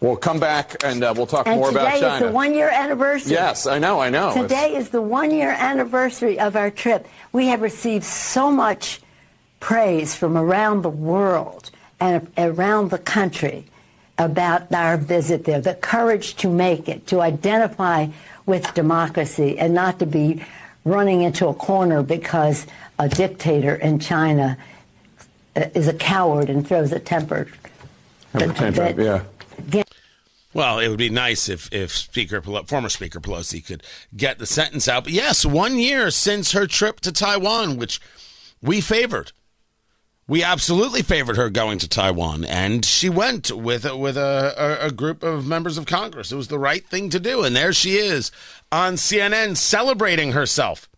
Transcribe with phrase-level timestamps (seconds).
[0.00, 2.00] We'll come back and uh, we'll talk and more about China.
[2.00, 3.32] Today is the one year anniversary.
[3.32, 4.32] Yes, I know, I know.
[4.32, 4.86] Today it's...
[4.86, 7.06] is the one year anniversary of our trip.
[7.32, 9.02] We have received so much
[9.60, 11.70] praise from around the world
[12.00, 13.66] and around the country
[14.16, 18.06] about our visit there, the courage to make it, to identify
[18.46, 20.42] with democracy and not to be
[20.84, 22.66] running into a corner because
[22.98, 24.56] a dictator in China
[25.56, 27.48] uh, is a coward and throws a temper.
[28.32, 29.22] Have a temper, yeah.
[30.52, 33.84] Well, it would be nice if, if Speaker former Speaker Pelosi could
[34.16, 35.04] get the sentence out.
[35.04, 38.00] But yes, one year since her trip to Taiwan, which
[38.60, 39.32] we favored.
[40.26, 44.90] We absolutely favored her going to Taiwan, and she went with with a, a, a,
[44.92, 46.30] group of members of Congress.
[46.30, 48.30] It was the right thing to do, and there she is
[48.70, 50.88] on CNN celebrating herself,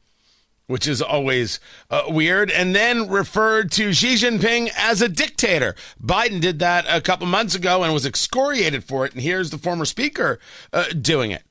[0.72, 2.50] which is always uh, weird.
[2.50, 5.74] And then referred to Xi Jinping as a dictator.
[6.02, 9.58] Biden did that a couple months ago and was excoriated for it, and here's the
[9.58, 10.40] former speaker
[10.72, 11.42] uh, doing it.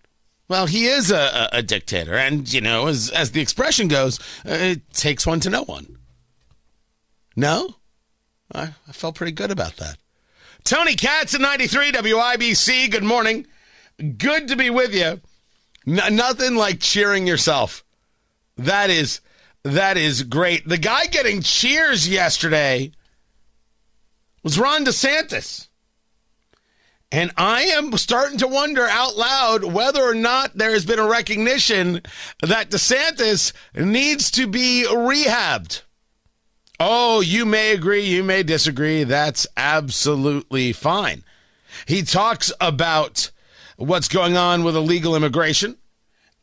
[0.48, 4.52] Well, he is a, a, dictator, and you know, as as the expression goes, uh,
[4.52, 5.98] it takes one to know one.
[7.36, 7.76] No?
[8.54, 9.98] I, I felt pretty good about that.
[10.64, 12.92] Tony Katz at 93 WIBC.
[12.92, 13.48] Good morning.
[14.18, 15.22] Good to be with you.
[15.88, 17.86] N- nothing like cheering yourself.
[18.66, 19.22] That is
[19.64, 20.68] that is great.
[20.68, 22.92] The guy getting cheers yesterday
[24.44, 25.68] was Ron DeSantis.
[27.12, 31.08] And I am starting to wonder out loud whether or not there has been a
[31.08, 32.02] recognition
[32.42, 35.82] that DeSantis needs to be rehabbed.
[36.80, 39.04] Oh, you may agree, you may disagree.
[39.04, 41.24] That's absolutely fine.
[41.86, 43.30] He talks about
[43.76, 45.78] what's going on with illegal immigration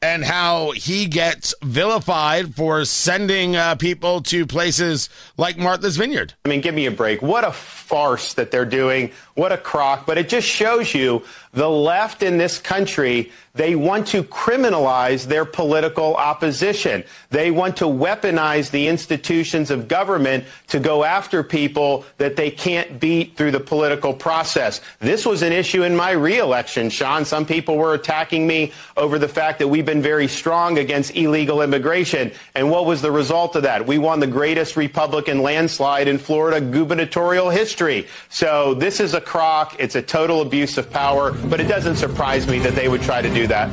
[0.01, 6.35] and how he gets vilified for sending uh, people to places like Martha's Vineyard.
[6.45, 7.21] I mean, give me a break.
[7.21, 9.11] What a farce that they're doing.
[9.35, 10.07] What a crock.
[10.07, 11.23] But it just shows you
[11.53, 17.03] the left in this country, they want to criminalize their political opposition.
[17.31, 23.01] They want to weaponize the institutions of government to go after people that they can't
[23.01, 24.81] beat through the political process.
[25.01, 27.25] This was an issue in my reelection, Sean.
[27.25, 31.63] Some people were attacking me over the fact that we've been very strong against illegal
[31.63, 32.31] immigration.
[32.55, 33.87] And what was the result of that?
[33.87, 38.07] We won the greatest Republican landslide in Florida gubernatorial history.
[38.29, 39.77] So this is a crock.
[39.79, 41.33] It's a total abuse of power.
[41.33, 43.71] But it doesn't surprise me that they would try to do that.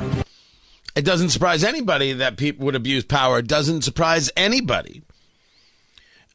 [0.96, 3.40] It doesn't surprise anybody that people would abuse power.
[3.40, 5.04] It doesn't surprise anybody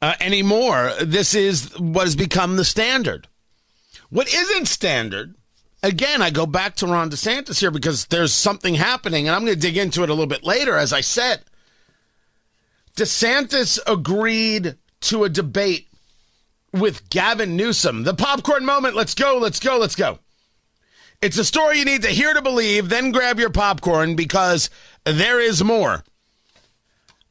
[0.03, 0.93] uh, anymore.
[1.03, 3.29] This is what has become the standard.
[4.11, 5.37] What isn't standard,
[5.83, 9.55] again, I go back to Ron DeSantis here because there's something happening, and I'm going
[9.55, 11.43] to dig into it a little bit later, as I said.
[12.97, 15.89] DeSantis agreed to a debate
[16.73, 18.05] with Gavin Newsom.
[18.05, 18.95] The popcorn moment.
[18.95, 20.19] Let's go, let's go, let's go.
[21.23, 24.71] It's a story you need to hear to believe, then grab your popcorn because
[25.05, 26.03] there is more.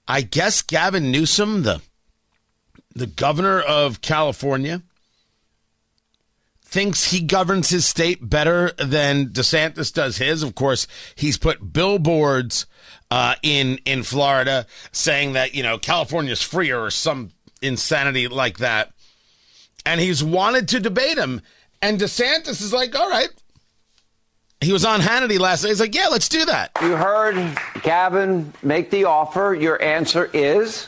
[0.07, 1.81] I guess Gavin Newsom, the
[2.95, 4.81] the governor of California,
[6.69, 10.43] thinks he governs his state better than DeSantis does his.
[10.43, 12.67] Of course, he's put billboards
[13.09, 17.31] uh, in in Florida saying that you know California's freer or some
[17.61, 18.93] insanity like that,
[19.85, 21.41] and he's wanted to debate him.
[21.81, 23.29] And DeSantis is like, all right,
[24.61, 25.69] he was on Hannity last night.
[25.69, 26.71] He's like, yeah, let's do that.
[26.81, 29.55] You heard Gavin make the offer.
[29.55, 30.87] Your answer is?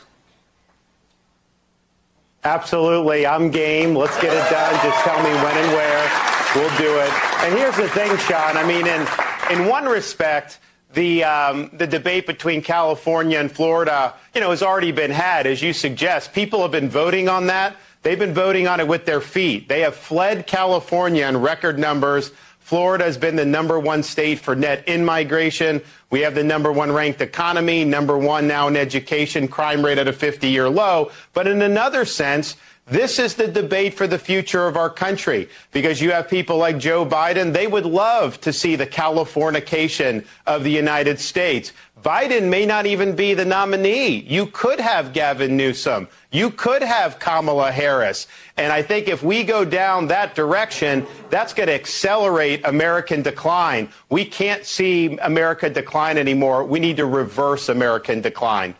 [2.43, 3.25] Absolutely.
[3.25, 3.95] I'm game.
[3.95, 4.73] Let's get it done.
[4.83, 6.31] Just tell me when and where.
[6.55, 7.11] We'll do it.
[7.43, 8.57] And here's the thing, Sean.
[8.57, 9.07] I mean, in,
[9.51, 10.59] in one respect,
[10.93, 15.61] the, um, the debate between California and Florida, you know, has already been had, as
[15.61, 16.33] you suggest.
[16.33, 17.75] People have been voting on that.
[18.03, 19.69] They've been voting on it with their feet.
[19.69, 22.31] They have fled California in record numbers.
[22.59, 25.81] Florida has been the number one state for net in migration.
[26.11, 30.07] We have the number one ranked economy, number one now in education, crime rate at
[30.07, 31.11] a 50 year low.
[31.33, 36.01] But in another sense, This is the debate for the future of our country because
[36.01, 37.53] you have people like Joe Biden.
[37.53, 41.71] They would love to see the Californication of the United States.
[42.01, 44.21] Biden may not even be the nominee.
[44.27, 46.07] You could have Gavin Newsom.
[46.31, 48.27] You could have Kamala Harris.
[48.57, 53.87] And I think if we go down that direction, that's going to accelerate American decline.
[54.09, 55.69] We can't see America
[56.01, 56.63] decline anymore.
[56.63, 58.75] We need to reverse American decline.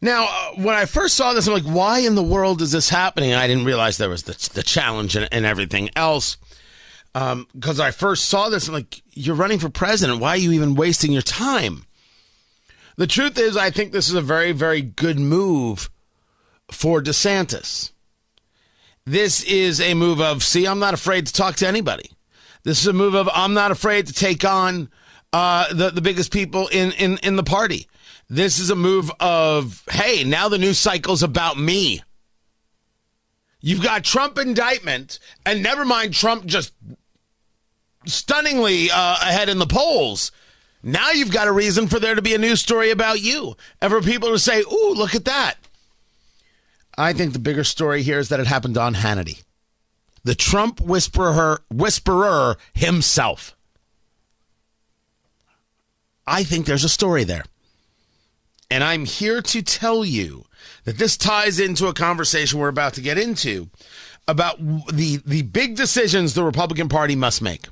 [0.00, 2.88] Now, uh, when I first saw this, I'm like, why in the world is this
[2.88, 3.34] happening?
[3.34, 6.38] I didn't realize there was the, the challenge and, and everything else.
[7.12, 10.18] Because um, I first saw this, I'm like, you're running for president.
[10.18, 11.84] Why are you even wasting your time?
[12.96, 15.90] The truth is, I think this is a very, very good move
[16.70, 17.92] for DeSantis.
[19.04, 22.10] This is a move of, see, I'm not afraid to talk to anybody.
[22.64, 24.88] This is a move of, I'm not afraid to take on
[25.32, 27.88] uh, the, the biggest people in, in, in the party.
[28.28, 32.02] This is a move of, hey, now the news cycle's about me.
[33.60, 36.72] You've got Trump indictment, and never mind Trump just
[38.06, 40.32] stunningly uh, ahead in the polls.
[40.82, 43.92] Now you've got a reason for there to be a news story about you, and
[43.92, 45.54] for people to say, ooh, look at that.
[46.98, 49.44] I think the bigger story here is that it happened on Hannity,
[50.24, 53.56] the Trump whisperer, whisperer himself.
[56.26, 57.44] I think there's a story there.
[58.70, 60.46] And I'm here to tell you
[60.84, 63.68] that this ties into a conversation we're about to get into
[64.26, 67.66] about the, the big decisions the Republican Party must make.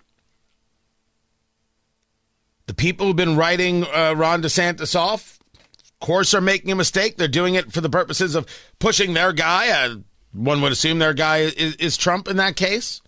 [2.67, 7.17] The people who've been writing uh, Ron DeSantis off, of course, are making a mistake.
[7.17, 8.47] They're doing it for the purposes of
[8.79, 9.71] pushing their guy.
[9.71, 9.97] Uh,
[10.33, 13.01] one would assume their guy is, is Trump in that case.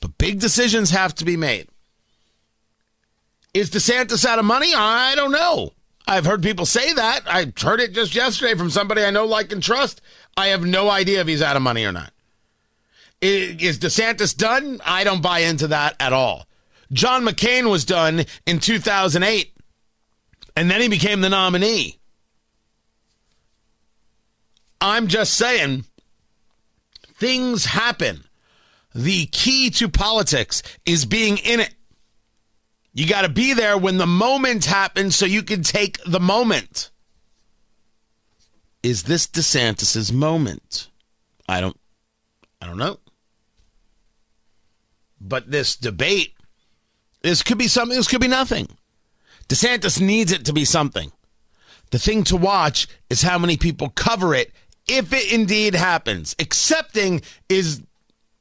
[0.00, 1.68] But big decisions have to be made.
[3.54, 4.72] Is DeSantis out of money?
[4.74, 5.72] I don't know.
[6.06, 7.22] I've heard people say that.
[7.26, 10.00] I heard it just yesterday from somebody I know, like, and trust.
[10.36, 12.12] I have no idea if he's out of money or not.
[13.20, 14.80] Is DeSantis done?
[14.84, 16.46] I don't buy into that at all.
[16.92, 19.52] John McCain was done in 2008,
[20.56, 21.98] and then he became the nominee.
[24.80, 25.84] I'm just saying,
[27.14, 28.24] things happen.
[28.94, 31.74] The key to politics is being in it.
[32.94, 36.90] You got to be there when the moment happens so you can take the moment.
[38.82, 40.88] Is this DeSantis's moment?
[41.48, 41.78] I don't
[42.60, 42.98] I don't know.
[45.20, 46.34] But this debate
[47.22, 48.68] this could be something, this could be nothing.
[49.48, 51.12] DeSantis needs it to be something.
[51.90, 54.52] The thing to watch is how many people cover it
[54.88, 56.34] if it indeed happens.
[56.38, 57.82] Accepting is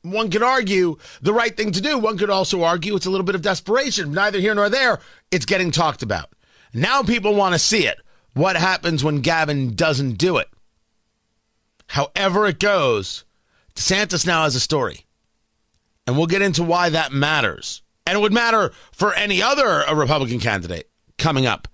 [0.04, 1.98] one could argue the right thing to do.
[1.98, 4.12] One could also argue it's a little bit of desperation.
[4.12, 5.00] Neither here nor there.
[5.32, 6.32] It's getting talked about.
[6.74, 8.00] Now people want to see it.
[8.34, 10.50] What happens when Gavin doesn't do it?
[11.88, 13.26] However it goes,
[13.76, 15.06] DeSantis now has a story.
[16.08, 17.82] And we'll get into why that matters.
[18.08, 21.68] And it would matter for any other uh, Republican candidate coming up